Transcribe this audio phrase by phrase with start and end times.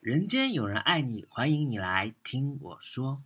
[0.00, 3.22] 人间有人爱你，欢迎你来听我说。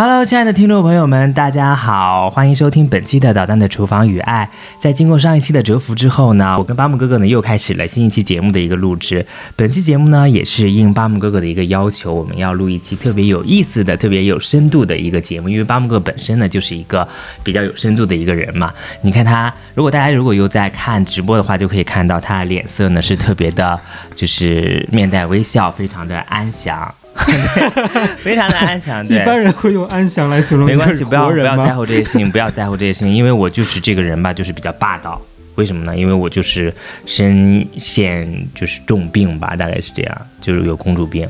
[0.00, 4.48] Hello，亲爱的听众朋友们，大家好，欢迎收听本期的《导弹的厨房与爱》。
[4.80, 9.26] 在经过上一期的蛰伏之后呢，我跟巴木哥哥呢又开始了新一期节目的一个录制。
[9.56, 15.48] 本期节目呢，也是应巴木哥哥的一个要求，我们要录一期特别有意思的、特别有深度的一个节目。
[15.48, 17.08] 因为巴木哥本身呢，就是一个
[17.42, 18.72] 比较有深度的一个人嘛。
[19.02, 23.76] 你看他，如果大家如果有在看直播的话，就可以看到他脸色呢是特别的，
[24.14, 26.94] 就是面带微笑，非常的安详。
[28.22, 30.66] 非常的安详，一般人会用安详来形容。
[30.66, 35.20] 没关系，不要不要在乎这些事情，不要在乎这些事情，因为我就是这个人吧，就是比较霸道。
[35.56, 35.96] 为什么呢？
[35.96, 36.72] 因为我就是
[37.04, 41.28] 身陷就是重病吧，大概是这样，就是有公主病。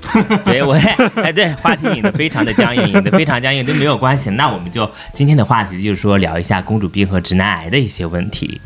[0.46, 0.74] 对我
[1.16, 4.30] 哎对，话题引的非常的僵硬，引得非常僵硬都没有关系。
[4.30, 8.60] 那我们就今天的话题就是说聊一下公主病和直男癌的一些问题。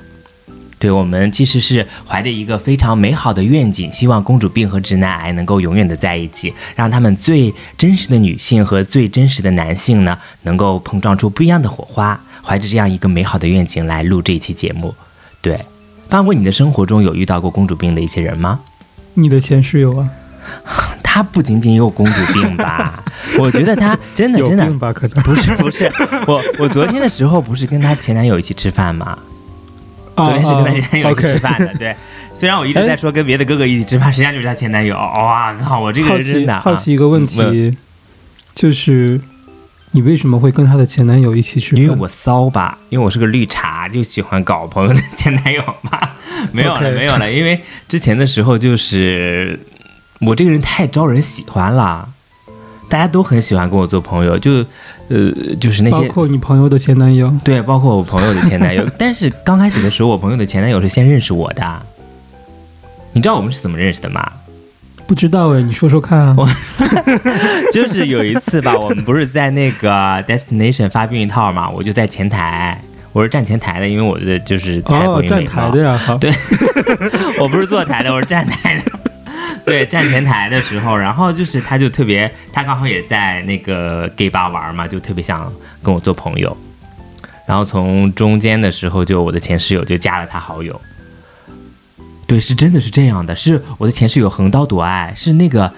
[0.82, 12.20] 对我们其实是怀着一个非常美好的愿景，希望公主病和直男癌能够永远的在一起，让他们最真实的女性和最真实的男性呢，能够碰撞出不一样的火花。
[12.42, 14.92] 怀着这样一个美好的愿景来录这一期节目。
[15.40, 15.64] 对，
[16.08, 18.58] 包括你的生活中有遇到过公主病的一些人吗？
[19.14, 20.10] 你的前室友啊，
[21.00, 23.04] 他不仅仅有公主病吧？
[23.38, 24.68] 我觉得他真的真的
[25.22, 25.88] 不是不是，
[26.26, 29.16] 我我昨天的时候不是跟他前男友一起吃饭吗？
[30.16, 31.94] 昨天是跟他前男友一起吃饭的，对。
[32.34, 34.96] 虽然我一直在说跟别的哥哥一起吃饭，实际上就是他前男友。
[34.96, 35.78] 哇靠！
[35.78, 37.76] 我这个人真的好奇一个问题，
[38.54, 39.20] 就是
[39.90, 41.82] 你为什么会跟她的前男友一起吃饭？
[41.82, 45.98] 因为我骚吧，因为我是个绿茶，就喜欢搞朋友的前男友嘛。
[46.52, 47.30] 没有了，没有了。
[47.30, 49.60] 因为之前的时候，就是
[50.20, 52.08] 我这个人太招人喜欢了，
[52.92, 54.64] 大家都很喜欢跟我做朋友，就。
[55.08, 58.82] 呃，就是那些包括你朋友的前男友，对，包括我朋友的前男友。
[58.96, 61.82] 但是刚开始的时候，我朋友的前男友是先认识我的。
[63.12, 64.26] 你知道我们是怎么认识的吗？
[65.06, 66.34] 不知道哎，你说说看啊。
[66.38, 66.48] 我
[67.74, 69.90] 就是有一次吧，我们不是在那个
[70.22, 72.80] destination 发避孕套嘛，我就在前台，
[73.12, 76.00] 我是站前台的，因为我的就是太过于站台的呀。
[76.18, 76.32] 对，
[77.38, 78.84] 我不是坐台的，我是站台的。
[79.66, 85.52] 对，站前台的时候，然后就是他，就特别，他刚好也在那个 gay 吧玩嘛，就特别想
[85.82, 86.56] 跟我做朋友。
[87.46, 90.80] 然后从中间的时候，就我的前室友就加了他好友。
[92.26, 95.72] 对，是真的是这样的，是我的前室友横刀夺爱，是那个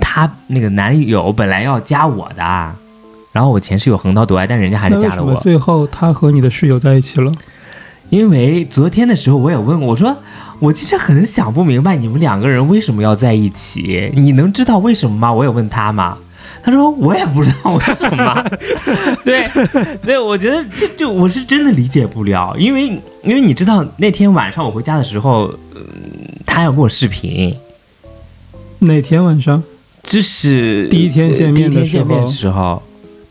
[0.00, 2.42] 他那个男友本来要加我的，
[3.32, 5.34] 然后我前室友横刀夺爱，但人家还是加了我。
[5.36, 7.30] 最后他和你的室友在一起了？
[8.10, 10.16] 因为昨天的时候我也问过，我说。
[10.60, 15.30] 我其实很想不明白你们两个人为什么要在一起，你能知道为什么吗？
[15.30, 16.16] 我也问他嘛？
[16.62, 18.44] 他说我也不知道为什么。
[19.24, 19.46] 对，
[20.02, 22.86] 对，我觉得这就我是真的理解不了，因为
[23.24, 25.52] 因为你知道那天晚上我回家的时候，
[26.46, 27.54] 他要跟我视频。
[28.78, 29.62] 哪天晚上？
[30.04, 31.84] 就是第一天见面的
[32.28, 32.80] 时候。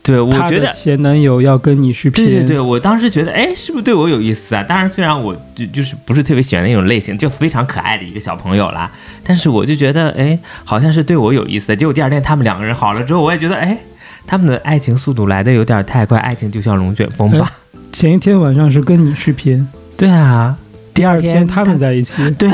[0.04, 2.26] 对，我觉得前男友要跟你视频。
[2.26, 4.62] 对对对，我当时觉得，哎，是不是对我有意思啊？
[4.62, 8.92] 当然，虽然我就就是不是特别喜欢那种类型，就非常可爱的一个小朋友啦。
[9.24, 11.74] 但是我就觉得，哎，好像是对我有意思。
[11.74, 13.78] 结果第二天他们两个人好了之后，我也觉得，哎，
[14.26, 17.50] 他们的爱情速度来的有点太快，爱情就像龙卷风吧。
[17.90, 19.66] 前一天晚上是跟你视频，
[19.96, 20.54] 对啊，
[20.92, 22.50] 第二天他们在一起， 对。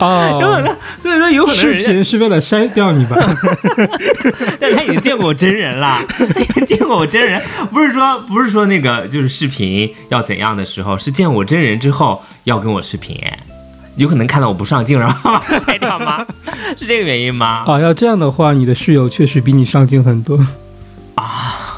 [0.00, 3.16] 哦， 有可能，所以说有可能视频是为了筛掉你吧？
[4.60, 5.98] 但他已经见过我真人了，
[6.40, 7.40] 已 经见过我真人，
[7.72, 13.16] 不是说不是说那个就是视频要怎样的时候，是见我真人之后要跟我视频，
[13.96, 16.24] 有可能看到我不上镜，然后把筛掉吗？
[16.78, 17.64] 是这个原因吗？
[17.66, 20.38] 啊，要这样的话，你的室友确实比你上镜很多
[21.16, 21.74] 啊？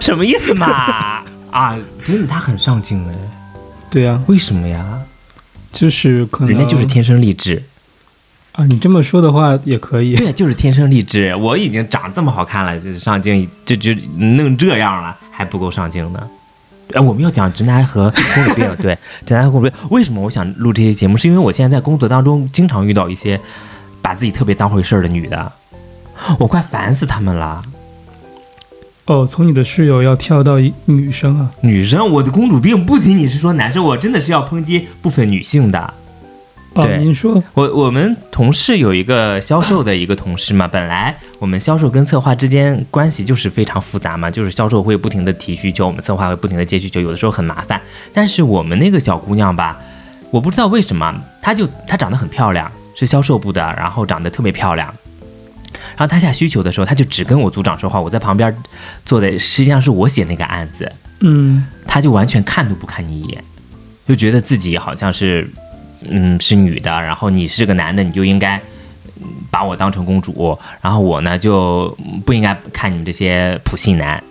[0.00, 1.22] 什么意思嘛？
[1.50, 3.14] 啊，真的他很上镜哎，
[3.90, 4.84] 对呀，为什么呀？
[5.72, 7.62] 就是可能人家就是天生丽质
[8.52, 8.64] 啊！
[8.66, 10.14] 你这么说的话也可以。
[10.14, 11.34] 对，就是天生丽质。
[11.36, 16.22] 我已经长这么好看了，就上镜就就弄这样了，还不够上镜呢。
[16.92, 19.88] 哎，我们要讲直男和公主病， 对，直男和公主病。
[19.90, 21.16] 为什么我想录这些节目？
[21.16, 23.40] 是因为我现在在工作当中经常遇到一些
[24.02, 25.50] 把自己特别当回事儿的女的，
[26.38, 27.62] 我快烦死他们了。
[29.06, 31.50] 哦，从你的室友要跳到女生啊？
[31.62, 35.94] 女生，我的公主病不仅仅是说男生，我真的是要抨击部分女性的。
[36.74, 47.78] 哦，您说，我我们同事有一个销售的一个同事嘛， 本来我们销售跟策划之间关系就是非常复杂嘛，就是销售会不停的提需求，我们策划会不停的接需求，有的时候很麻烦。
[48.14, 49.78] 但是我们那个小姑娘吧，
[50.30, 54.94] 我不知道为什么，她就她长得很漂亮，是销售部的，然后长得特别漂亮。
[55.96, 58.54] 然后他下需求的时候，他就只跟我组长说话，我在旁边
[59.04, 60.90] 坐的，实际上是我写那个案子，
[61.20, 63.44] 嗯，他就完全看都不看你一眼，
[64.06, 65.48] 就觉得自己好像是
[66.08, 68.56] 嗯是女的，然后你是个男的，你就应该
[69.20, 74.22] 嗯把我当成公主，然后我呢就不应该看你们这些普信男，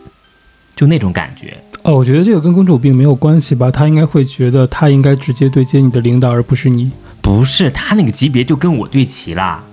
[0.76, 1.58] 就那种感觉。
[1.84, 3.72] 哦，我觉得这个跟公主病没有关系吧？
[3.72, 6.92] 他应该会觉得他应该直接对接你的领导，而不是你。
[7.24, 9.64] 不是他那个级别就跟我对齐了，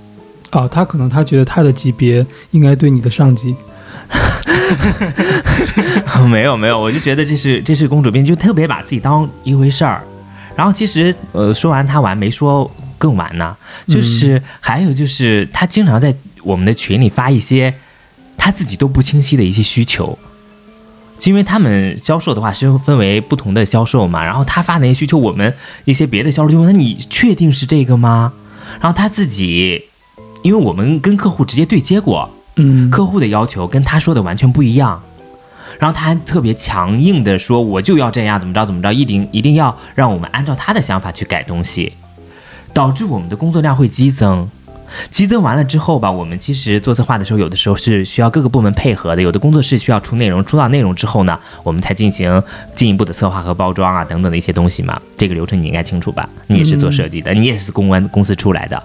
[0.53, 3.55] 哦，他可能他觉得他的级别应该对你的上级。
[6.31, 10.03] 没有没有，我就觉得这是这是公主病，就特别把自己当一回事儿。
[10.57, 13.57] 然后其实呃说完他完没说更完呢，
[13.87, 17.73] 就是还有就是他经常在我们的群里发一些
[18.37, 20.19] 他自己都不清晰的一些需求。
[21.25, 25.53] 因为他们销售的话是分为不同的销售嘛，然后他发那些需求，我们
[25.85, 28.33] 一些别的销售就问他：“你确定是这个吗？”
[28.81, 29.83] 然后他自己，
[30.49, 34.99] 因为我们跟客户直接对接过，嗯，客户的要求跟他说的完全不一样，
[35.79, 41.93] 然后他还特别强硬的说：“我就要这样，怎么着怎么着，一定一定要让我们按照他的想法去改东西，
[42.73, 44.49] 导致我们的工作量会激增。”
[45.11, 52.43] 激增完了之后吧，我们其实做策划的时候，有的时候是需要各个部门配合的，有的工作室需要出内容，出到内容之后呢，我们才进行
[52.75, 54.99] 进一步的策划和包装啊等等的一些东西嘛。
[55.19, 56.27] 这个流程你应该清楚吧？
[56.47, 58.83] 你也是做设计的，你也是公关公司出来的。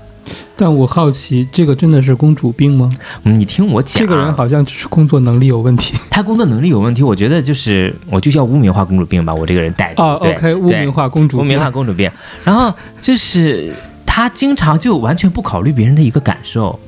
[0.56, 2.90] 但我好奇，这个真的是公主病吗？
[3.24, 5.96] 嗯，你听我讲，这个人好像只是工作能力有问题。
[6.10, 10.04] 他工作能力有问题，我觉得就是我就叫污名化公主病吧，我这个人带的。
[10.04, 12.10] 哦，OK，污名化公主，污名化公主病。
[12.44, 13.74] 然后就是
[14.06, 16.80] 他经常就完全不考虑别人的一个感受，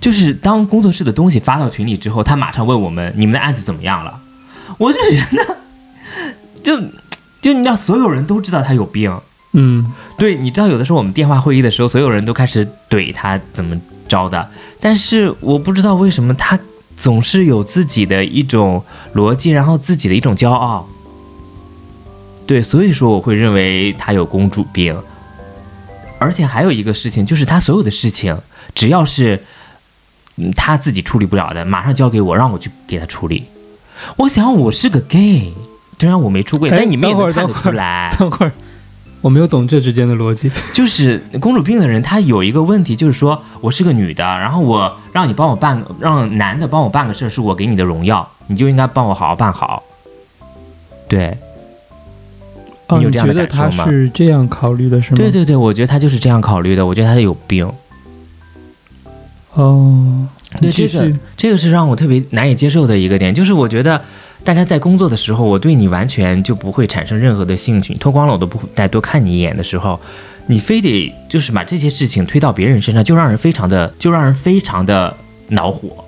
[0.00, 4.20] 就是当工作室的东西发到群里之后，他马上问我们你们的案子怎么样了。
[4.78, 5.56] 我就觉得，
[6.62, 6.78] 就
[7.40, 9.10] 就你知道，所有人都知道他有病。
[9.58, 13.74] 嗯，对，你知道有的时候我们电话会议的时候，所有人都开始怼他怎么
[14.06, 14.46] 着的，
[14.80, 16.58] 但是我不知道为什么他
[16.94, 20.86] 总是有自己的一种逻辑，然后自己的一种骄傲。
[22.46, 24.94] 对，所以说我会认为他有公主病，
[26.18, 28.38] 而且还有一个事情就是他所有的事情，
[28.74, 29.42] 只要是
[30.36, 33.46] 嗯他自己处理不了的，马上交给我，让我去给他处理。
[34.16, 35.54] 我想我是个 gay，
[35.98, 38.14] 虽然我没出柜，哎但你们也能看得出来。
[38.20, 38.52] 等会儿，
[39.26, 40.48] 我没有懂这之间的逻辑。
[40.72, 49.82] 就是公主病的人，他有一个问题，就是说我是个女的，然后我让你帮我办，让男的帮我办个事儿，是我给你的荣耀，你就应该帮我好好办好。
[51.08, 51.36] 对，
[52.86, 55.16] 哦，你你有这样的觉得他感受吗是这样考虑的，是吗？
[55.16, 57.68] 对对对，我觉得他就是这样考虑的，我觉得他是有病。
[59.54, 60.28] 哦，
[60.60, 61.12] 对这个。
[61.36, 64.00] 这个是让我特别难以接受的一个点，就是我觉得
[64.46, 70.00] 大家在工作的时候，我对你完全就不会产生任何的兴趣，脱光了我都不会再多看你一眼的时候，
[70.46, 75.12] 你非得就是把这些事情推到别人身上，就让人非常的就让人非常的
[75.48, 76.04] 恼火。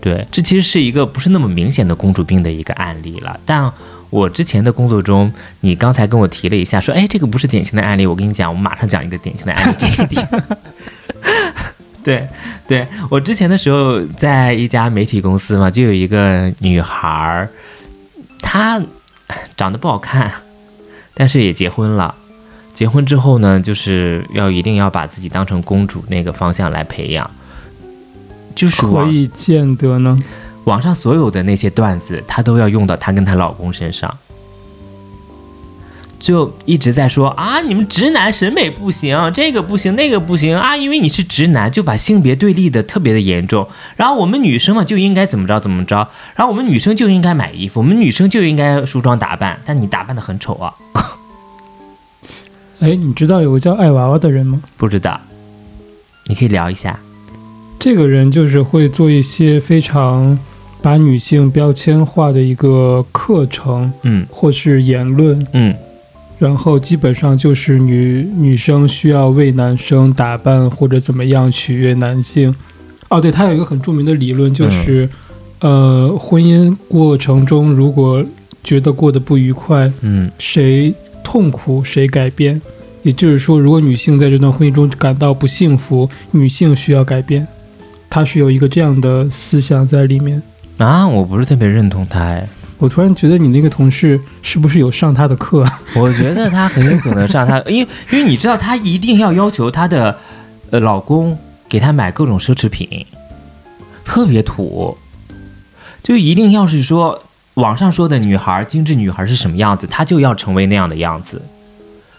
[0.00, 3.72] 对，这其实是一个不是那么明显的公主病的一个案例了，但。
[4.10, 8.04] 我之前的工作中，你刚才跟我提了一下，说，哎，这个不是典型的案例。
[8.04, 10.26] 我跟你讲，我马上讲一个典型的案例给你听。
[12.04, 12.28] 对，
[12.66, 17.48] 对我之前的时候在一家媒体公司嘛，就有一个女孩儿，
[18.40, 18.80] 她
[19.56, 20.30] 长得不好看，
[21.14, 22.14] 但是也结婚了。
[22.72, 27.30] 结婚之后呢，就是要一定要把自己当成公主那个方向来培养，
[28.54, 30.16] 就是可以见得呢。
[30.64, 34.16] 网上所有的那些段子，她都要用到她跟她老公身上。
[36.20, 43.66] 就一直在说啊，你们直男审美不行，这个不行，那个不行啊，因为你是直男，就把性别对立的特别的严重。
[43.96, 45.96] 然后我们女生嘛就应该怎么着怎么着，
[46.36, 50.74] 然后我们女生就应该买衣服，我们女生就应该梳妆打扮，但你打扮的很丑啊，
[52.80, 54.62] 哎，你知道有个叫爱娃娃的人吗？
[54.76, 55.18] 不知道，
[56.26, 57.00] 你可以聊一下。
[57.78, 60.38] 这个人就是会做一些非常
[60.82, 65.74] 把女性标签化的一个课程嗯或是言论，嗯
[66.40, 72.52] 然后基本上就是女女生需要为男生打扮或者怎么样取悦男性。
[73.10, 75.06] 哦，对，他有一个很著名的理论，就是、
[75.60, 78.24] 呃，婚姻过程中如果
[78.64, 82.60] 觉得过得不愉快，嗯谁痛苦谁改变。
[83.02, 87.46] 也就是说，如果女性在这段婚姻中感到不幸福，女性需要改变。
[88.08, 90.42] 他是有一个这样的思想在里面。
[90.78, 92.48] 啊，我不是特别认同他哎。
[92.80, 95.82] 我突然觉得你那个同事是不是有上他的课啊？
[95.94, 100.18] 我觉得他很有可能上他， 因为因为你知道，她一定要要求她的
[100.70, 103.06] 呃老公给她买各种奢侈品，
[104.04, 104.96] 特别土，
[106.02, 107.22] 就一定要是说
[107.54, 111.40] 网上说的女孩精致女孩是什么样子，她就要成为那样的样子。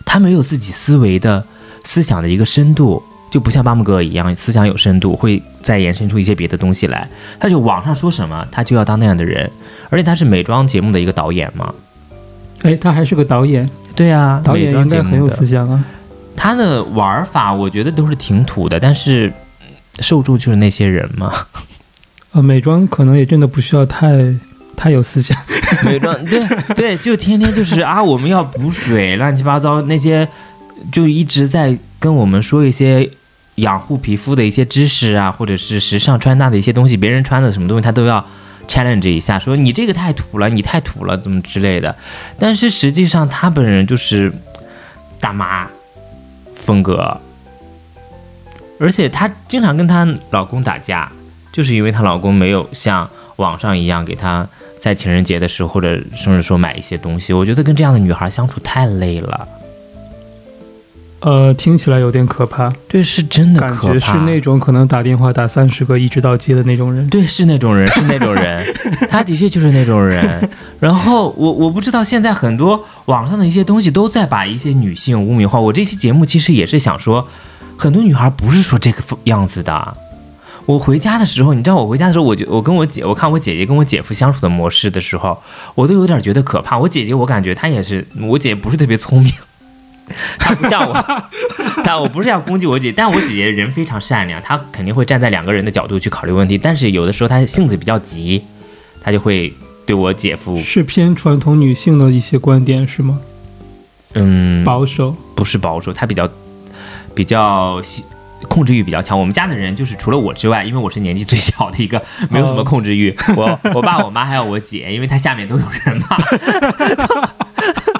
[0.06, 1.44] 她没有自己思维的
[1.84, 7.08] 思想的一个深度，就不像巴木哥一样思想有深度，会再延伸出一些别的东西来。
[7.40, 9.50] 他就网上说什么，他就要当那样的人，
[9.90, 11.74] 而且他是美妆节目的一个导演嘛。
[12.64, 15.84] 哎，他还是个导演，对啊，导演应该很有思想啊。
[16.36, 19.32] 他的玩法我觉得都是挺土的，但是
[20.00, 21.34] 受众就是那些人嘛。
[22.34, 24.34] 呃，美妆可能也真的不需要太
[24.76, 25.38] 太有思想。
[25.86, 26.46] 美妆对
[26.76, 30.28] 对，就天天就是啊，我们要补水，乱七八糟那些，
[30.92, 33.10] 就一直在跟我们说一些
[33.62, 38.24] 养护皮肤的一些知识啊，或者是时尚穿搭的一些东西，别人穿的什么东西他都要
[38.68, 41.96] challenge 一下，说你这个太土了，你太土了，怎么之类的。
[42.38, 44.32] 但是实际上他本人就是
[45.20, 45.68] 大妈
[46.56, 47.20] 风格，
[48.80, 51.12] 而且她经常跟她老公打架，
[51.52, 54.48] 就是因为她老公没有像网上一样给她。
[54.80, 59.48] 在情人节的时候，或者生日时候买一些东西，我觉得跟这样的女孩相处太累了。
[61.22, 62.68] 呃，听起来有点可怕。
[62.88, 67.08] 对，是真的感觉是那种可能打电话打三十个一直到接的那种人。
[67.10, 68.66] 对，是那种人， 是那种人，
[69.08, 70.50] 他的确就是那种人。
[70.80, 75.60] 然后我我不知道现在很多网上的一些东西都在把一些女性污名化。
[75.60, 77.28] 我这期节目其实也是想说，
[77.78, 79.98] 很多女孩不是说这个样子的。
[80.66, 85.40] 我回家的时候，你知道我回家的时候，我就我跟我姐，我看我姐姐跟我姐夫相处的模式的时候，
[85.76, 86.80] 我都有点觉得可怕。
[86.80, 89.34] 我姐姐，我感觉她也是，我姐不是特别聪明，
[90.38, 91.24] 她不像我，
[91.86, 96.58] 但我不是要攻击我姐，但我姐姐人非常善良，她肯定会站在两个人的角度去考虑问题。
[96.58, 98.44] 但是有的时候她性子比较急，
[99.02, 99.54] 她就会
[99.86, 103.20] 对我姐夫是偏传统女性的一些观点是吗？
[104.14, 106.30] 嗯，保守不是保守，她比较
[107.16, 107.82] 比较。
[108.48, 113.16] 控制欲比较强，我们家的人就是除了我之外，因为我是年纪最小的一个，没有什么控制欲。
[113.38, 116.18] 我我爸、我妈还有我姐，因为她下面都有人嘛，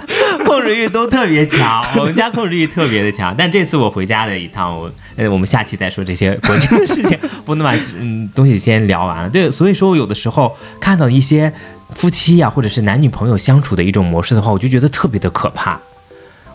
[0.52, 1.84] 控制欲都特别强。
[1.98, 3.34] 我们家控制欲特别的强。
[3.38, 9.30] 但这次我回家的一趟，我呃，我们下期再说这些国庆的事情，不能把嗯东西先聊完了。
[9.30, 11.52] 对，所以说我有的时候看到一些
[11.96, 15.80] 夫妻呀，或者是男女朋友相处的一种模式的话，我就觉得特别的可怕。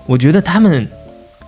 [0.07, 0.87] 我觉得他们。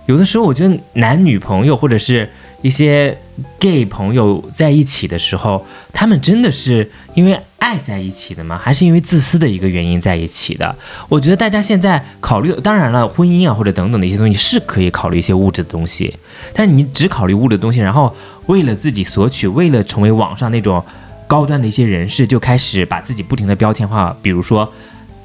[0.05, 2.27] 有的时候，我觉得男女朋友或者是
[2.63, 3.15] 一些
[3.59, 8.57] gay 朋友在一起的时候，他们真的是因为爱在一起的吗？
[8.57, 10.75] 还是因为自私的一个原因在一起的？
[11.07, 16.15] 我觉得大家现在考虑，当然了，婚姻啊或者等等的一些东西是可以考虑一些物质的东西，
[16.53, 18.15] 但是你只考虑物质的东西，然后
[18.47, 20.83] 为了自己索取，为了成为网上那种
[21.27, 24.71] 高端的一些人士，就开始把自己不停的标签化，比如说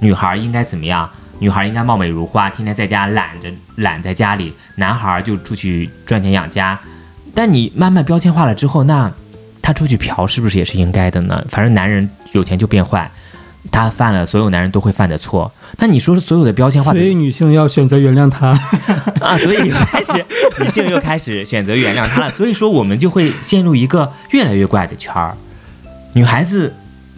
[0.00, 1.09] 女孩应该怎么样。
[1.40, 6.78] 女孩应该貌美如花，天天在家懒着懒在家里；男孩就出去赚钱养家。
[7.35, 9.12] 但你慢慢标签化了之后，那
[9.61, 11.45] 他出去嫖是不是也是应该的呢？
[11.49, 13.11] 反正男人有钱就变坏，
[13.71, 15.50] 他犯了所有男人都会犯的错。
[15.79, 18.49] 那你说所有的标签化，所以女性要选择原谅他
[19.21, 19.37] 啊？
[19.38, 20.25] 所以又开始
[20.62, 22.31] 女性又开始选择原谅他了。
[22.31, 25.35] 所以说我们就会陷入一个越来越怪的圈儿，
[26.12, 26.73] 女孩子。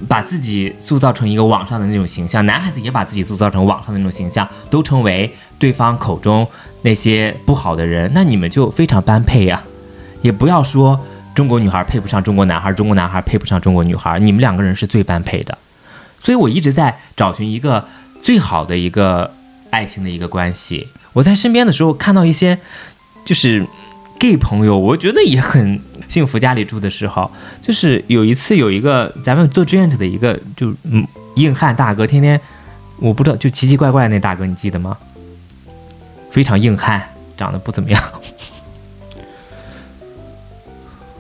[0.07, 6.47] 把自己塑造成一个网上的那种形象，男孩子也把自己塑造成网上的那种形象，都成为对方口中
[6.83, 9.63] 那些不好的人，那你们就非常般配呀。
[10.23, 10.99] 也不要说
[11.35, 15.57] 中国女孩配不上中国男孩，中国男孩配不上中国女孩，你们两个人是最般配的。
[16.23, 17.87] 所以我一直在找寻一个
[18.23, 19.33] 最好的一个
[19.71, 20.89] 爱情的一个关系。
[21.13, 22.59] 我在身边的时候看到一些
[23.25, 23.67] 就是
[24.19, 25.81] gay 朋友，我觉得也很。
[26.09, 27.29] 幸福家里住的时候，
[27.61, 31.05] 就是有一次有一个咱们做志愿者的一个就嗯
[31.35, 32.41] 硬汉大哥，天天
[33.01, 34.97] 我不知道就奇奇怪怪那大哥，你记得吗？
[36.31, 37.03] 非常硬汉，
[37.37, 38.01] 长得不怎么样。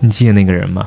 [0.00, 0.86] 你记得那个人吗？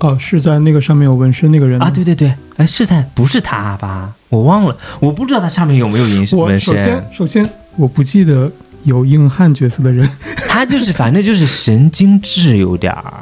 [0.00, 1.90] 哦，是在那个上面有纹身那个人啊？
[1.90, 4.12] 对对对，哎，是在不是他吧？
[4.28, 6.38] 我忘了，我不知道他上面有没有纹身。
[6.38, 8.50] 我首先首先我不记得。
[8.84, 10.08] 有硬汉角色的人，
[10.48, 13.12] 他就是反正就是神经质，有点儿，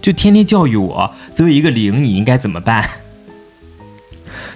[0.00, 2.84] 就天天教育我，作为一个零，你应该怎么办？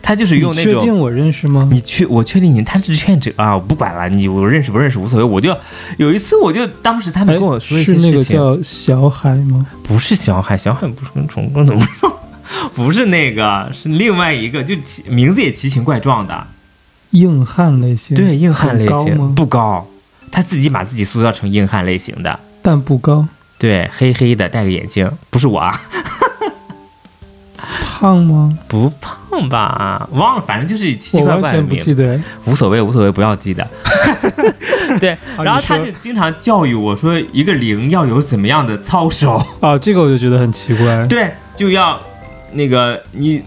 [0.02, 0.74] 他就是用那种。
[0.74, 1.68] 确定我认识吗？
[1.70, 3.54] 你确我确定你他是志愿者啊！
[3.54, 5.24] 我不管了，你我认识不认识无所谓。
[5.24, 5.56] 我就
[5.96, 8.02] 有一次，我就当时他们跟我说一些事情。
[8.02, 9.64] 是那个叫小海吗？
[9.82, 12.18] 不是小海，小海不是跟虫哥怎么说？
[12.74, 14.74] 不是那个，是另外一个，就
[15.08, 16.46] 名字也奇形怪状的。
[17.12, 18.16] 硬汉类型。
[18.16, 19.32] 对，硬汉类型吗？
[19.36, 19.86] 不高。
[20.30, 23.26] 他自己把自己塑造成硬汉类型的，但不高。
[23.58, 25.78] 对，黑黑的，戴个眼镜，不是我啊。
[28.02, 28.58] 胖吗？
[28.66, 31.68] 不胖吧，忘了，反正就是奇奇怪怪的名。
[31.68, 33.64] 不记得，无所谓，无所谓，不要记得。
[34.98, 39.78] 对，然后他就经常教育我说，一个零要有怎么样的操守啊？
[39.78, 41.06] 这个我就觉得很奇怪。
[41.06, 42.00] 对，就要
[42.54, 43.40] 那个你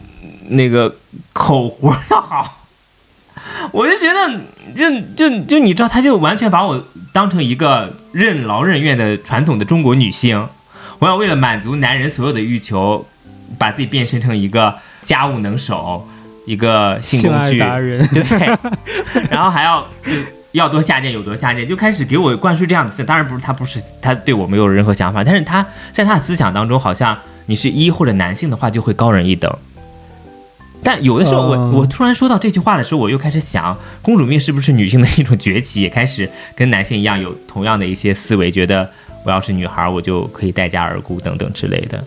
[0.47, 0.95] 那个
[1.33, 2.61] 口活要好。
[3.73, 4.39] 我就觉得，
[4.73, 6.81] 就就就你知道，他就完全把我
[7.11, 10.47] 当成一个任劳任怨的传统的中国女性。
[10.99, 13.05] 我要为了满足男人所有的欲求，
[13.57, 14.73] 把自己变身成一个
[15.03, 16.07] 家务能手，
[16.45, 18.57] 一个性工具达人， 对，
[19.29, 19.87] 然后还要
[20.51, 23.05] 要多下贱有多下贱，就开始给我灌输这样的思想。
[23.05, 29.53] 当然不是他不是他对我没有任何想法，但是他在他的思想当中，好像你是一或者男性的话就会高人一等。
[30.83, 38.87] 但有的时候，我嗯我突然说到这句话的时候，我又开始想，公主命是不是女性的一种崛起，也开始跟男性一样有同样的一些思维，觉得
[39.23, 42.03] 我要是女孩，我就可以待价而沽等等之类的。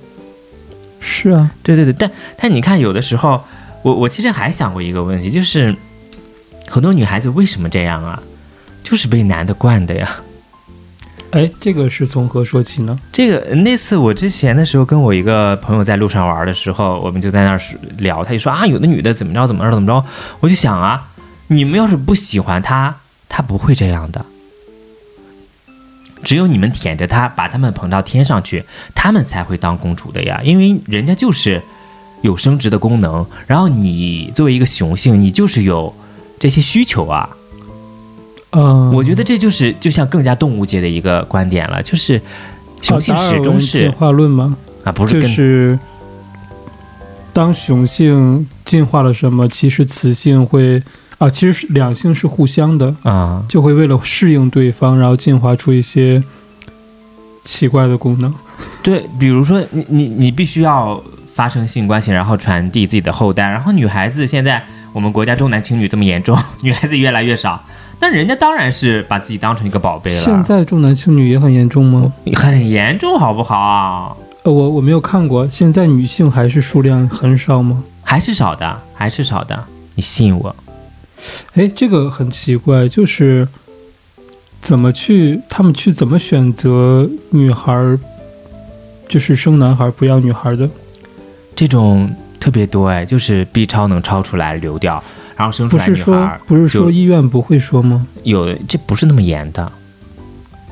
[1.00, 3.42] 是啊，对对对，但但你看，有的时候，
[3.82, 5.74] 我我其实还想过一个问题，就是
[6.68, 8.22] 很多女孩子为什么这样啊？
[8.82, 10.08] 就是被男的惯的呀。
[11.30, 12.98] 哎，这个是从何说起呢？
[13.12, 17.60] 这个那次我之前的时候跟我一个朋友在路上玩的时候，我们就在那儿
[17.98, 20.02] 聊，他就说啊，有的女的怎么着怎么着怎么着，
[20.40, 21.08] 我就想啊，
[21.48, 22.96] 你们要是不喜欢她，
[23.28, 24.24] 她不会这样的。
[26.22, 31.62] 只有你们舔着她，把她们捧到天上去，她们才会当公主的呀，因为人家就是
[32.22, 35.94] 有生殖的功能，然后你作为一个雄性，你就是有
[36.38, 37.28] 这些需求啊。
[38.50, 42.20] 嗯，我觉得这就是就像更加动物界的一个观点了，就是
[42.80, 44.56] 雄性始终是进化论吗？
[44.84, 45.78] 啊，不是就是
[47.32, 50.82] 当雄性进化了什么，其实雌性会
[51.18, 56.22] 啊，其实是两性是互相的，啊，就会为了适应对方，然后进化出一些
[57.44, 58.32] 奇怪的功能。
[58.82, 67.60] 对，比如说你你你必须要发生性关系，然后传递自己的后代，然后女孩子现在我们国家重男轻女这么严重，女孩子越来越少，
[68.00, 72.12] 那人家当然是把自己当成一个宝贝了，现在重男轻女也很严重吗？
[72.34, 74.16] 很严重，好不好？
[74.44, 77.82] 呃，我我没有看过，现在女性还是数量很少吗？
[78.04, 79.64] 还是少的，还是少的，
[79.96, 80.54] 你信我？
[81.54, 83.46] 哎，这个很奇怪，就是
[84.60, 87.98] 怎么去他们去怎么选择女孩儿，
[89.08, 90.68] 就是生男孩儿不要女孩儿的？
[91.56, 92.08] 这种
[92.38, 95.02] 特别多哎，就是 B 超能超出来流掉，
[95.36, 98.06] 然后生出来不是说不是说医院不会说吗？
[98.22, 99.72] 有这不是那么严的，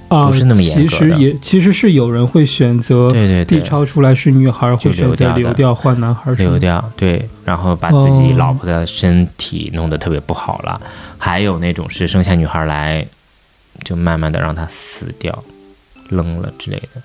[0.08, 3.64] 啊，不是那么严格的其实也其实是有人会选择对对对 B。
[3.64, 10.80] 超出来是女孩儿，会选择流掉换男孩儿是吗流掉，对，然后把自己哦老婆的身体弄得特别不好了。
[11.18, 13.06] 还有那种是生下女孩来，
[13.84, 15.42] 就慢慢的让她死掉，
[16.08, 17.02] 扔了之类的。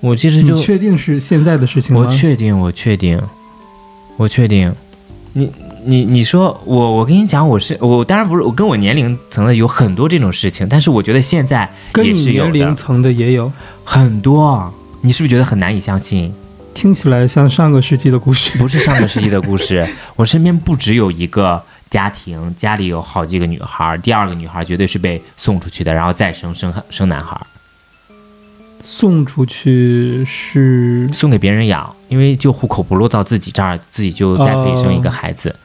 [0.00, 2.00] 我其实就确定是现在的事情吗？
[2.00, 3.20] 我确定，我确定，
[4.16, 4.74] 我确定。
[5.34, 5.52] 你
[5.84, 13.50] 你你说我我跟你讲，我是我当然不是我跟我年龄层的有很多这种事情，但是我觉得现在跟你年龄层的也有，
[13.84, 14.72] 很多。
[15.02, 16.32] 你是不是觉得很难以相信？
[16.74, 18.58] 听起来像上个世纪的故事。
[18.58, 27.46] 不是上个世纪的故事， 我身边不只有一个家庭，家里有好几个女孩儿，第二个女孩儿绝对是被送出去的，然后再生生生男孩儿，
[28.84, 35.56] 送出去是送给别人养，因为就户口不落到自己这儿，自己就再可以生一个孩子。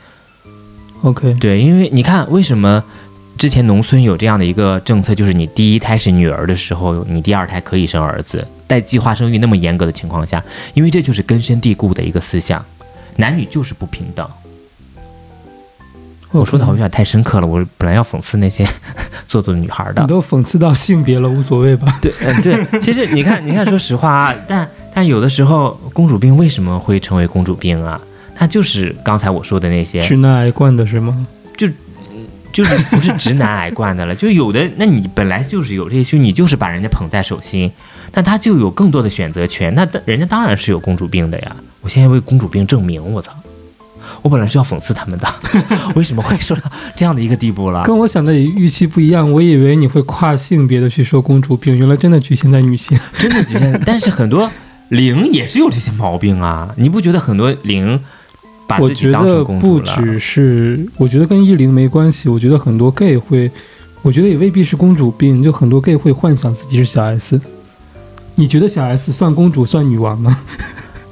[1.05, 2.83] OK，对，因为你看为什么
[3.37, 12.65] 之前农村有这样的一个政策，就是你第一胎是女儿的时候，你第二胎可以生儿子，在计划生育那么严格的情况下，因为这就是根深蒂固的一个思想，
[13.17, 14.27] 男女就是不平等。
[16.31, 18.65] 我说的好像有点太深刻了，我本来要讽刺那些
[19.27, 20.07] 做作的女孩的你。
[20.07, 21.97] 都讽刺到性别了，无所谓吧？
[22.01, 28.01] 对，嗯，对，其实你看，你看，说实话啊，但但有的时候，公主病为什么会成为公主病啊？
[28.35, 31.25] 它就是刚才我说的那些，直男癌惯的是吗？
[31.55, 31.67] 就
[32.51, 37.71] 就是不是直男癌惯的了，就有的，那你本来就是有这些需，你就是把人家捧在手心，
[38.11, 41.55] 但他就有更多的选择权，那当人家当然是有公主病的呀。
[41.81, 43.31] 我现在为公主病证明，我操！
[44.21, 45.27] 我本来是要讽刺他们的，
[45.93, 46.63] 为什么会说到
[46.95, 47.83] 这样的一个地步了？
[47.83, 52.97] 跟我想的预期不一样，我以为你会跨性别的去说公主病，原来真的局限在女性。
[53.19, 54.49] 真的局限，但是很多
[54.89, 56.73] 零也是有这些毛病啊！
[56.77, 57.99] 你不觉得很多零
[58.67, 59.95] 把我自己当成觉得不公主了？
[59.95, 62.29] 只是，我觉得跟一零没关系。
[62.29, 63.49] 我觉得很多 gay 会，
[64.01, 67.39] 我觉得也未必是公主病，就很多 gay 会幻想自己是小 S。
[68.35, 70.41] 你觉得小 S 算公主算女王吗？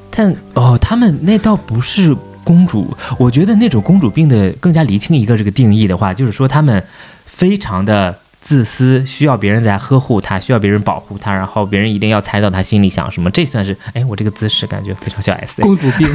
[0.09, 2.87] 但哦，他们那倒不是公主，
[3.17, 6.83] 我觉得那种公主病的更加厘清一个这个定义的话，就是说他们
[7.25, 15.63] 非常的自私，需要别人在呵护他，需要别人保护他，然后别人一定要猜到他心里想什么，这算是哎，我这个姿势感觉非常小 S 哎。
[15.63, 16.07] 公主病，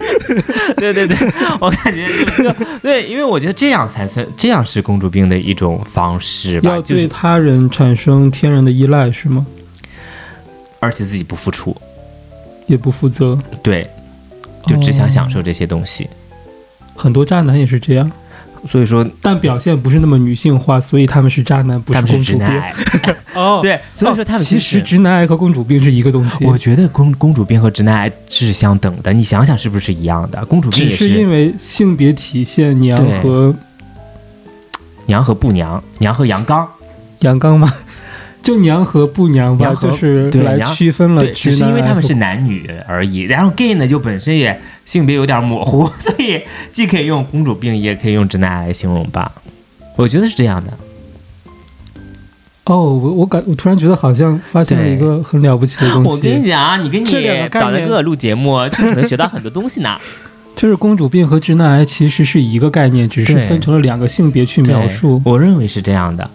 [0.76, 1.16] 对对对，
[1.58, 9.46] 我感觉这个对，因为我觉得这样才算这样是公主病的一种方式吧，要对就是他人产生天然的依赖是吗？
[10.78, 11.74] 而且自己不付出，
[12.66, 13.88] 也不负责，对，
[14.66, 16.06] 就只想享哦受这些东西。
[16.94, 18.10] 很多渣男也是这样，
[18.68, 22.46] 所以说但表现不是那么女性化，所以他们是渣男，不他们公主病。
[22.46, 22.74] 是直男癌，
[23.34, 30.44] 哦，对，所以说他们其实实直男癌和公主病是一个东西，我觉得公公主病和直男癌是相等的，你想想是不是一样的？
[30.46, 33.54] 公主病只也是因为性别体现，娘和
[35.06, 36.68] 娘和不娘，娘和阳刚，
[37.20, 37.72] 阳刚吗？
[38.42, 43.22] 就娘和不娘吧，娘就是来对区分了对，只是因为他们是男女而已。
[43.22, 46.40] 然后 gay 呢，就本身也性别有点模糊， 所以
[46.72, 49.30] 既可以用公主病，也可以用直男癌来形容吧。
[49.96, 50.72] 我觉得是这样的。
[52.64, 57.04] 哦，我我感我突然觉得好像发现了一个很了不起的东西我跟你西，讲，你跟你
[57.50, 59.96] 找了个录节目，就是能学到很多东西呢。
[60.56, 65.20] 就是公主病和直男癌其实是一个概念，只是分成了两个性别去描述。
[65.22, 66.28] 我认为是这样的，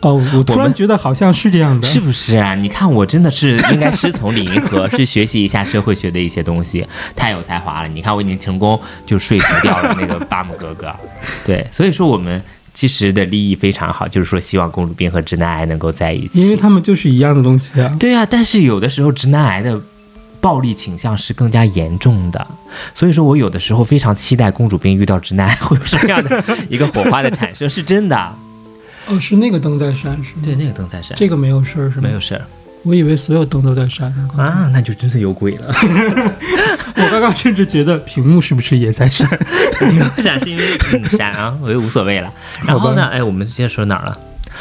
[0.00, 1.86] 哦，我突然觉得好像是这样的。
[1.86, 2.54] 是不是啊？
[2.54, 7.88] 你看我真的是应该师从李银河，是学习一下社会学的一些东西，太有才华了。
[7.88, 10.94] 你看我已经成功就说服掉了那个巴姆哥哥，
[11.44, 12.40] 对，所以说我们
[12.74, 16.42] 其实的利益非常好，就是说希望公主病和直男癌能够在一起。
[16.42, 17.96] 因为他们就是一样的东西啊。
[17.98, 19.80] 对啊，但是有的时候直男癌的
[20.42, 22.46] 暴力倾向是更加严重的，
[22.94, 28.34] 所以说我有的时候非常期待公主病遇到直男癌会有什么样的一个火花的产生，是真的。
[29.08, 30.42] 哦，是那个灯在闪是吗？
[30.44, 32.08] 对，那个灯在闪，这个没有事儿是吗？
[32.08, 32.42] 没有，事儿
[32.82, 35.74] 我以为所有灯都在闪啊，那就真的有鬼了。
[36.94, 39.28] 我刚刚甚至觉得屏幕是不是也在闪？
[39.80, 42.32] 没有闪是因为嗯闪啊，我就无所谓了。
[42.64, 44.16] 然后呢，哎，我们接着说哪儿了？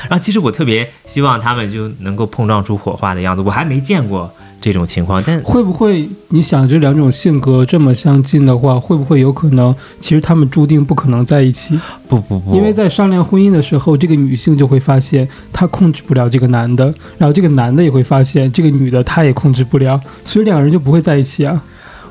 [0.10, 4.34] 然后其实我特别希望他们就能够碰撞出火花的样子，我还没见过
[4.66, 11.80] 这种情况，但会不会你想这两种性格这么相近的话，会不会有可能其实他们注定不可能在一起？
[12.08, 16.86] 不不不，因为在商量婚姻的时候，这个女性就会发现她控制不了这个男的，
[17.20, 21.62] 然后这个男的也会发现这个女的她也控制不了，所以两人就不会在一起啊。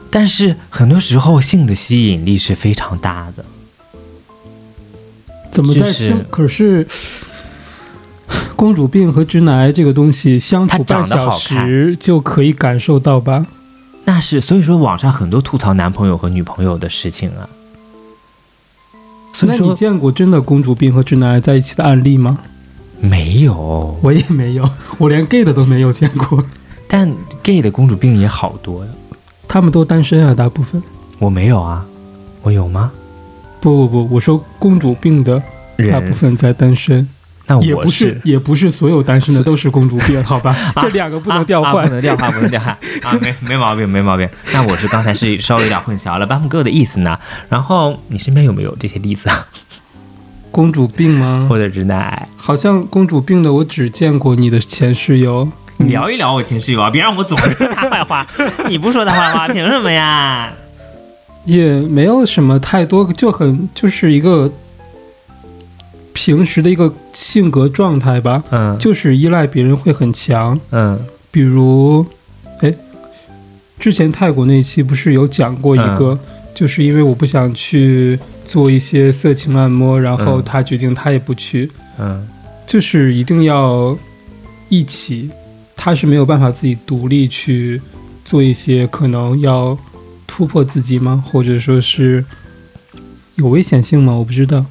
[0.08, 3.44] 但是很多时候性的吸引力是非常大的。
[5.50, 6.24] 怎么在就是性？
[6.30, 6.86] 可是
[8.56, 13.46] 公主病和直男癌这个东西相处半小时就可以感受到吧？
[14.04, 17.48] 那是所以说网上很多吐槽男朋友和女朋友的事情啊。
[19.32, 22.38] 所那你以说见过真的公主病和直男癌在一起的案例吗？
[23.00, 26.42] 没有，我也没有，我连 gay 的都没有见过，
[26.86, 27.12] 但
[27.42, 28.90] gay 的公主病也好多呀。
[29.48, 30.82] 他们都单身啊，大部分。
[31.18, 31.84] 我没有啊，
[32.42, 32.92] 我有吗？
[33.60, 35.42] 不不不，我说公主病的
[35.90, 37.08] 大部，分在单身，
[37.46, 40.56] 那也不是也不是所有单身的都是公主病， 好吧？
[40.80, 41.90] 这两个不能调啊啊换不。
[41.92, 42.70] 能调换，不能调换
[43.04, 44.28] 啊，没没毛病，没毛病。
[44.52, 47.18] 那我是刚才是稍微有点混淆了，巴姆哥的意思呢？
[47.48, 49.46] 然后你身边有没有这些例子啊？
[50.50, 51.46] 公主病吗？
[51.48, 52.28] 或者直男癌？
[52.36, 55.46] 好像公主病的我只见过你的前室友。
[55.76, 58.26] 你聊一聊我前室友啊，别让我总是说他坏话。
[58.68, 60.52] 你不说他坏话，凭什么呀？
[61.44, 64.50] 也没有什么太多，就很就是一个
[66.14, 70.58] 平时的一个性格状态吧，嗯，就是依赖别人会很强。
[70.70, 70.98] 嗯
[71.30, 72.06] 比如，
[72.60, 72.72] 哎，
[73.78, 76.16] 之前泰国那期不是有讲过一个，
[76.54, 82.26] 就是因为我不想去做一些色情按摩，然后嗯他决定他也不去，嗯
[82.64, 83.98] 就是一定要
[84.68, 85.28] 一起，
[85.74, 87.82] 他是没有办法自己独立去
[88.24, 89.76] 做一些可能要
[90.28, 91.22] 突破自己吗？
[91.26, 92.24] 或者说是
[93.34, 94.12] 有危险性吗？
[94.14, 94.64] 我不知道。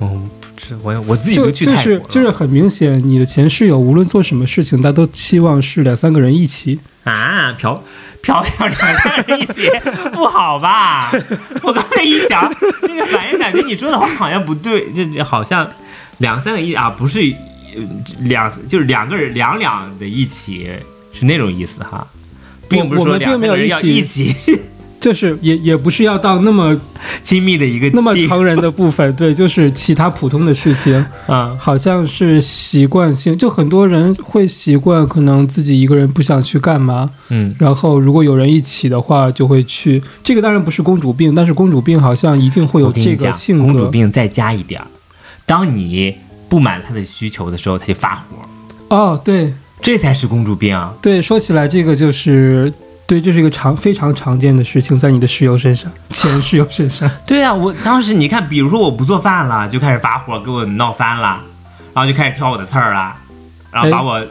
[0.00, 0.28] 嗯，
[0.60, 6.78] 不知我我自己都去泰国了就是就是很明显，你的前室友无论做什么事情，他都希望是两三个人一起。
[7.04, 7.82] 啊，嫖
[8.22, 9.62] 嫖嫖两三人一起
[10.12, 11.10] 不好吧？
[11.62, 15.66] 我刚才一想，这个反应感觉你说的话好像不对，这这好像
[16.18, 17.20] 两三个一啊，不是
[17.74, 17.82] 呃
[18.20, 20.70] 两就是两个人两两的一起
[21.12, 22.06] 是那种意思哈，
[22.68, 24.36] 并不是说两个人要一一起
[25.00, 26.78] 就是也也不是要到那么
[27.22, 30.94] 精密的一个那么地成人的部分，对，就是其他普通的事情，
[31.26, 40.02] 啊，好像是习惯性，就很多人会习惯，可能自己一个人不想去干嘛，嗯然后如果有人一起的话，就会去。
[40.22, 43.64] 这个当然不是公主病，但是公主病好像一定会有这个性格。
[43.64, 44.86] 公主病再加一点儿，
[45.46, 46.14] 当你
[46.50, 50.92] 不满他的需求的时候，他就发火，哦，对这才是公主病啊。
[51.00, 52.70] 对，说起来这个就是。
[53.10, 57.10] 对，这是一个常非常常见的事情，在你的室友身上，前室友身上。
[57.26, 61.40] 对啊，我当时你看，比如说我不做饭了，就开始发火，给我闹翻了，
[61.92, 63.16] 然后就开始挑我的刺儿了，
[63.72, 64.24] 然后把我、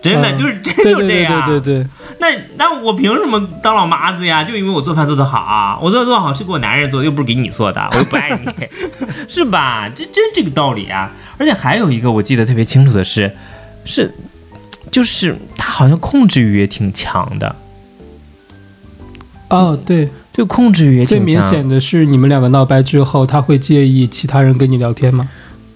[0.00, 1.44] 真的嗯就是真就这样。
[1.44, 1.86] 对对对，
[2.20, 4.44] 那那我凭什么当老妈子呀？
[4.44, 8.48] 就因为我做饭做得好，我做饭做得好是给我男人做的，又不是给你做的，我又不爱你，
[9.28, 9.90] 是吧？
[9.92, 11.10] 这真这个道理啊！
[11.36, 13.34] 而且还有一个我记得特别清楚的是，
[13.84, 14.14] 是
[14.88, 17.56] 就是他好像控制欲也挺强的，
[19.50, 21.20] 哦，对，就控制欲也最。
[21.20, 25.28] 明显的是你们两个闹掰之后，他会介意其他人跟你聊天吗？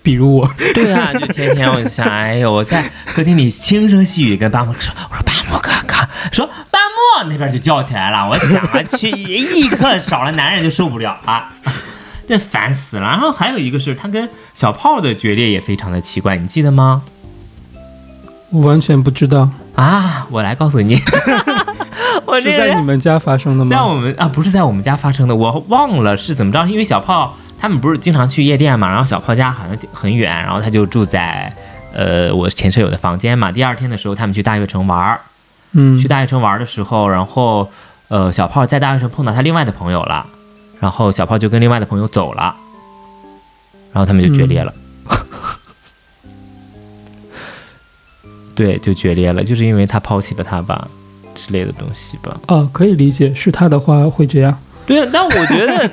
[0.02, 5.94] 比如我， 对啊，就天天我就想，哎呦，我在客厅里轻声细语跟巴木说，我说巴木哥哥，
[6.30, 11.52] 说巴木那边就叫起来了，我想啊，去一刻少了男人就受不了啊。
[12.28, 13.02] 这烦死了。
[13.02, 17.02] 然后还有一个是他跟小炮的决裂也非常的奇怪，你记得吗？
[18.50, 20.96] 我完全不知道，啊，我来告诉你，
[22.26, 23.82] 我 这是在你们家发生的吗在？
[23.82, 26.64] 我们啊，不是在我们家发生的，我忘了是怎么着。
[26.66, 31.52] 因为小炮他们不是经常去夜店嘛，然后小炮家好像很远，然后他就住在
[31.92, 33.52] 呃我前舍友的房间嘛。
[33.52, 35.20] 第二天的时候，他们去大悦城玩儿，
[35.72, 37.70] 嗯去大悦城玩儿的时候，然后
[38.08, 40.26] 呃小炮在大悦城碰到他另外的朋友了，
[40.80, 42.54] 然后小炮就跟另外的朋友走了，
[43.92, 44.72] 然后他们就决裂了。
[48.54, 50.86] 对，就决裂了，就是因为他抛弃了他吧
[51.34, 52.40] 之类的东西吧。
[52.48, 54.56] 哦，可以理解，是他的话会这样。
[54.86, 55.90] 对啊，但我觉得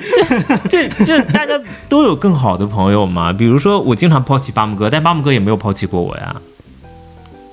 [0.68, 3.32] 这这这大家都有更好的朋友嘛。
[3.32, 6.36] 比如说，我经常抛弃巴木哥，但巴木哥也没有抛弃过我呀。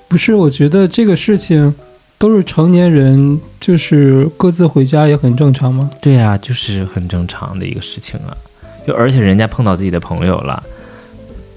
[0.09, 1.73] 不是，我觉得这个事情
[2.17, 5.89] 都是成年人，就是各自回家也很正常吗。
[6.01, 8.35] 对啊，就是很正常的一个事情啊。
[8.85, 10.61] 就而且人家碰到自己的朋友了，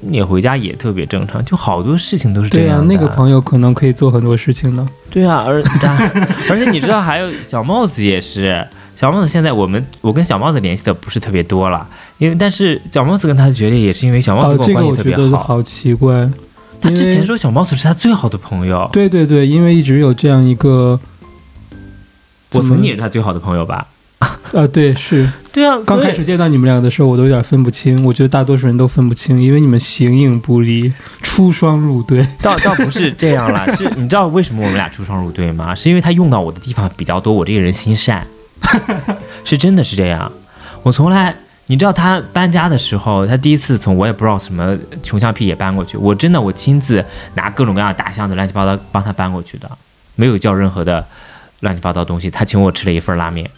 [0.04, 1.44] 你回家也特别正常。
[1.44, 2.84] 就好多事情都是这样的。
[2.84, 4.86] 那个朋友可能可以做很多事情呢。
[5.10, 5.96] 对啊，而 但
[6.50, 8.66] 而且你知道，还有小帽子也是。
[8.94, 11.88] 小帽子现在我们我跟小帽子联系的不是特别多了，
[12.18, 15.30] 因为但是小帽子跟他的决裂也是因为小帽子哦，跟我关这个我觉系特别好。
[15.30, 16.30] 得好奇怪。
[16.80, 21.00] 他之前说小帽子是他最好的朋友，对对对，因为一直有这样一个，
[22.52, 23.88] 我曾经也是他最好的朋友吧？
[24.52, 28.04] 啊，对，是对啊，刚开始见到你们两个的时候，我都有点分不清。
[28.04, 32.26] 我觉得大多数人都分不清，因为你们形影不离，出双入对。
[32.40, 35.74] 倒倒不是这样了， 是你知道为什么我们俩出双入对吗？
[35.74, 38.26] 是因为他用到我的地方比较多，我这个人心善，
[39.44, 40.30] 是真的是这样。
[40.82, 41.34] 我从来，
[41.66, 47.04] 你知道他搬家的时候，他第一次从我也不知道什么穷乡僻野搬过去，我真的我亲自
[47.34, 49.70] 拿各种各样的大箱子乱七八糟帮他搬过去的，
[50.16, 51.04] 没有叫任何的
[51.60, 52.30] 乱七八糟东西。
[52.30, 53.48] 他请我吃了一份拉面。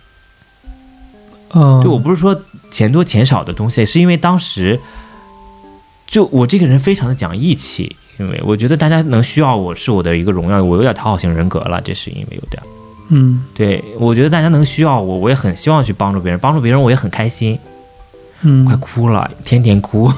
[1.55, 2.39] 嗯，对我不是说
[2.71, 4.79] 钱多钱少的东西，是因为当时
[6.07, 12.63] 就我这个人非常的讲义气，因为我觉得大家能需要我是我的一个荣耀，我有点讨好型人格了，这是因为有点。
[13.11, 17.59] 嗯对我觉得大家能需要我，我也很希望去帮助别人，帮助别人我也很开心，
[18.41, 20.11] 嗯快哭了，天天哭。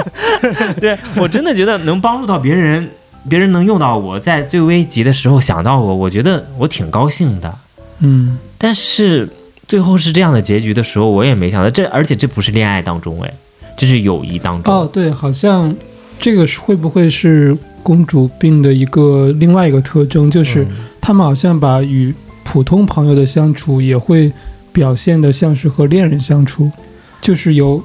[0.80, 2.90] 对我真的觉得能帮助到别人，
[3.28, 7.56] 别人能用到我，在最危急的时候想到我，我觉得我挺高兴的。
[8.00, 9.28] 嗯但是
[9.68, 13.32] 最后是这样的结局的时候，我也没想到这，而且这不是恋爱当中，哎，
[13.76, 14.74] 这是友谊当中。
[14.74, 15.72] 哦，对，好像
[16.18, 20.68] 这个是会不会是公主病的一个另外一个特征，就是嗯
[21.00, 24.32] 他们好像把与普通朋友的相处也会
[24.72, 26.70] 表现的像是和恋人相处，
[27.20, 27.80] 就是有。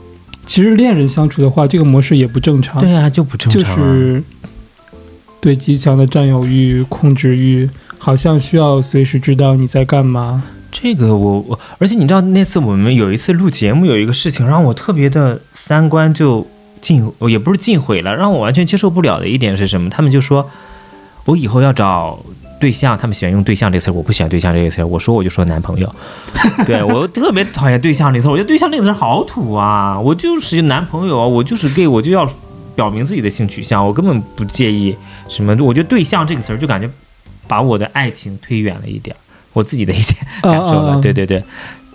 [0.46, 2.82] 其实恋人相处的话，这个模式也不正常。
[2.82, 3.76] 对啊，就不正常、啊。
[3.78, 4.22] 是
[5.40, 10.44] 对极强的占有欲、控制欲，好像需要随时知道你在干嘛。
[10.84, 16.46] 这个我我，而且你知道那次我们有一次录节目，有一个事情让我特别的三观就
[16.82, 19.90] 尽，也不是尽毁了，让我完全接受不了的一点是什么？
[19.90, 20.50] 他们就说
[21.24, 22.20] 我以后要找
[22.60, 25.90] 对象，他们喜欢用对象这个词儿，我不喜欢对象这个词儿，我说我就说男朋友。
[26.68, 29.98] 对我特别讨厌对象这个词儿，我觉得对象这个词儿好土啊！
[29.98, 32.30] 我就是男朋友啊，我就是 gay，我就要
[32.76, 34.94] 表明自己的性取向，我根本不介意
[35.30, 35.56] 什么。
[35.64, 36.90] 我觉得对象这个词儿就感觉
[37.48, 39.23] 把我的爱情推远了一点儿，
[39.54, 41.00] 我自己的一些 感受了。
[41.00, 41.44] 对对对，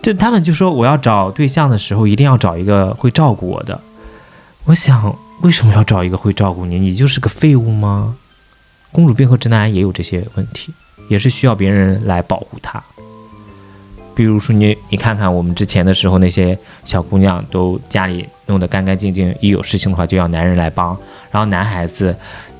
[0.02, 3.78] 就他们就说我要找对象的时候，一定要找一个会照顾我的。
[4.64, 6.78] 我想，为什么要找一个会照顾你？
[6.78, 8.16] 你就是个废物吗？
[8.90, 10.72] 公主病和直男癌也有这些问题，
[11.08, 12.82] 也是需要别人来保护他。
[14.14, 20.96] 比如说你，你看看我们之前的时候，那些小姑娘都家里弄得干干净净，一有事情的话就要男人来帮，
[21.30, 22.16] 然后男孩子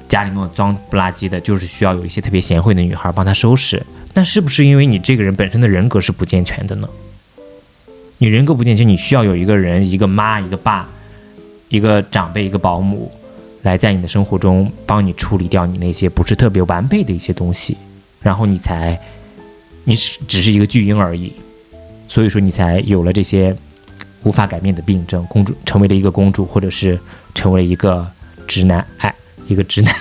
[0.09, 3.85] 家里弄得脏不拉几的，就是需要有一些特别贤惠的女孩帮他收拾。
[4.15, 6.89] 那是不是因为你这个人本身的人格是不健全的呢？
[8.17, 10.89] 你人格不健全，你需要有一个人，一个妈，一个爸，
[11.69, 13.13] 一个长辈，一个保姆，
[13.63, 17.77] 来在你的生活中帮你处理掉你那些不是特别完备的一些东西，
[18.21, 18.99] 然后你才，
[19.85, 21.33] 你只只是一个巨婴而已，
[22.09, 23.55] 所以说你才有了这些
[24.25, 26.99] 无法改变的病症，公主成为了一个公主，或者是
[27.37, 28.05] 成为一个
[28.49, 29.15] 直男，哎，
[29.49, 29.95] 一个直男，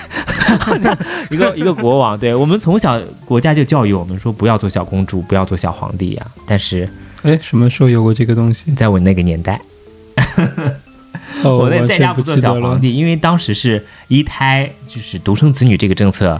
[1.31, 2.17] 一个一个国王。
[2.19, 6.87] 对我们从小国家就教育我们说不要做小公主，不要做小皇帝呀、但是
[7.23, 8.71] 哎，什么时候有过这个东西？
[8.75, 9.59] 在我那个年代，
[11.43, 12.37] 哦， 我在在家不做。
[12.37, 16.39] 小皇帝，因为当时是一胎就是独生子女这个政策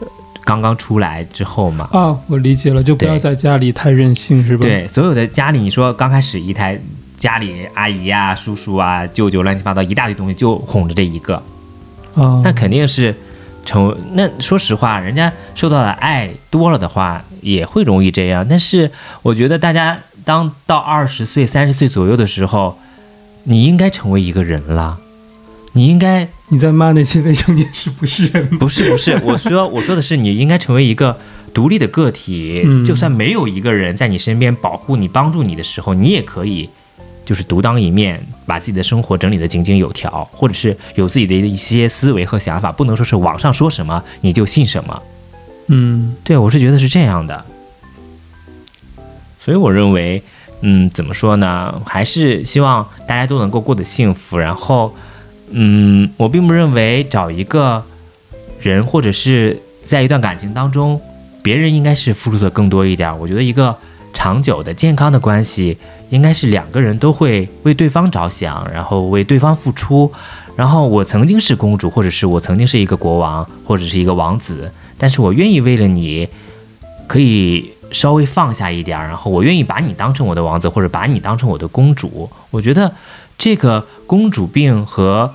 [0.00, 0.06] 呃
[0.44, 1.88] 刚刚出来之后嘛。
[1.92, 6.78] 啊，我理解了，就不要在家里太任性，是吧？，对，所有的家里，你说刚开始一胎，
[7.16, 11.42] 家里阿姨呀、叔叔啊、舅舅乱七八糟一大堆东西，就哄着这一个，
[12.18, 13.14] 啊，那肯定是
[13.64, 13.96] 成。
[14.12, 18.46] 那说实话，人家受到的爱多了的话，也会容易这样。
[18.48, 18.90] 但是
[19.22, 22.78] 我觉得大家当到二十岁、三十岁左右的时候，
[23.44, 24.98] 你应该成为一个人了，
[25.72, 28.58] 你应该你在骂那些未成年是不是人？
[28.58, 31.16] 不是不是，我说我说的是你应该成为一个
[31.54, 36.68] 独立的个体，嗯就算没有一个人在你身边保护你、帮助你的时候，你也可以
[37.28, 45.02] 就是独当一面，把自己的生活整理的井井有条，或者是有自己的一些思维和想法，不能说是网上说什么你就信什么。
[45.66, 47.44] 嗯对我是觉得是这样的，
[49.38, 50.22] 所以我认为，
[50.62, 51.82] 嗯，怎么说呢？
[51.84, 54.38] 还是希望大家都能够过得幸福。
[54.38, 54.96] 然后，
[55.50, 57.84] 嗯，我并不认为找一个
[58.58, 60.98] 人或者是在一段感情当中，
[61.42, 63.18] 别人应该是付出的更多一点。
[63.18, 63.76] 我觉得一个
[64.18, 65.78] 长久的健康的关系，
[66.10, 70.12] 应该是两个人都会为对方着想，然后为对方付出。
[70.56, 76.28] 然后我曾经是公主，或者是我曾经是一个国王，或者是一个王子，但是我愿意为了你，
[77.06, 82.28] 可以稍微放下一点，然后我愿意把你当成我的王子，或者把你当成我的公主。
[82.50, 82.92] 我觉得
[83.38, 85.32] 这个公主病和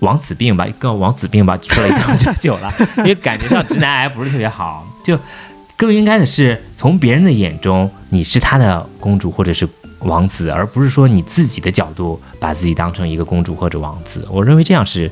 [0.00, 5.18] 王子病吧，跟王子病吧，说了一趟这久了，因为感觉上直男癌不是特别好，就
[5.80, 9.66] 更应该的是从别人的眼中，你是他的公主或者是
[10.00, 14.28] 王子，而不是说你自己的角度把自己当成一个公主或者王子。
[14.30, 15.10] 我认为这样是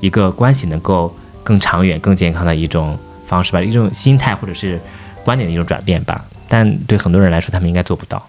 [0.00, 2.96] 一个关系能够更长远、更健康的一种
[3.26, 4.80] 方式吧，一种心态或者是
[5.24, 6.24] 观点的一种转变吧。
[6.46, 8.24] 但对很多人来说，他们应该做不到。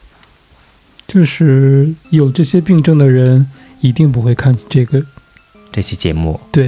[1.07, 3.47] 就是有这些病症的人
[3.81, 5.03] 一定不会看这个。
[5.71, 6.67] 这期节目，对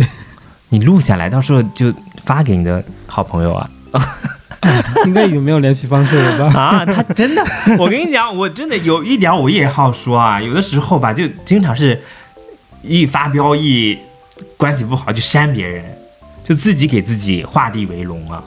[0.70, 1.92] 你录下来，到时候就
[2.24, 3.68] 发给你的好朋友啊。
[5.06, 6.60] 应该已经没有联系方式了吧？
[6.60, 7.44] 啊，他 真的，
[7.78, 12.02] 我跟你讲，我真的有一点我也好说啊，有的时候吧，就经常是
[12.82, 13.98] 一发飙一
[14.56, 15.84] 关系不好就删别人，
[16.44, 18.44] 就自己给自己画地为龙啊，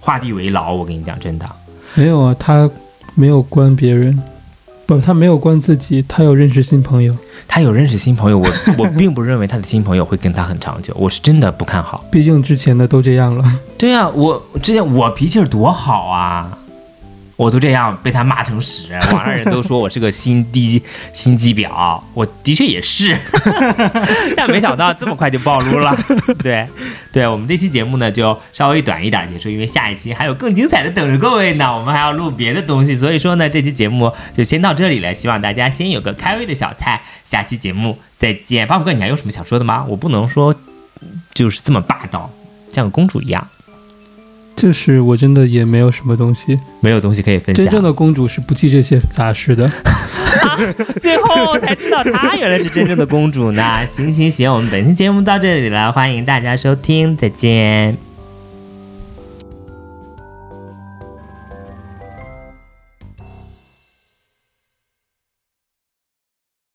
[0.00, 0.72] 画地为牢。
[0.72, 1.48] 我跟你讲，真的，
[1.94, 2.68] 没有啊，他
[3.14, 4.20] 没有关别人，
[4.88, 7.14] 不，他没有关自己，他有认识新朋友。
[7.46, 8.48] 他有认识新朋友，我
[8.78, 12.02] 我并不认为他的新朋友会跟他很长久，我是真的不看好。
[12.10, 13.44] 毕竟之前的都这样了。
[13.76, 16.58] 对呀、我之前我脾气多好啊，
[17.38, 20.82] 我都这样被他骂成屎， 网上人都说我是个心机
[21.14, 23.16] 心机婊，我的确也是，
[24.36, 25.96] 但没想到这么快就暴露了。
[26.42, 26.66] 对，
[27.12, 38.66] 对我们这期节目呢就稍微短一点结束，因为下一期还有更精彩的等着各位呢，我们还要录别的东西，所以说呢这期节目就先到这里了，希望大家先有个开胃的小菜，下期节目再见。
[38.66, 39.84] 巴布哥，你还有什么想说的吗？
[39.88, 40.52] 我不能说
[41.32, 42.28] 就是这么霸道，
[42.72, 43.46] 像个公主一样。
[44.58, 47.64] 就是我真的也没有什么东西，没有东西可以分享。
[47.64, 49.70] 真正的公主是不记这些杂事的。
[51.00, 53.86] 最后才知道她原来是真正的公主呢。
[53.86, 58.07] 行行行，我们本期节目到这里了，欢迎大家收听，再见。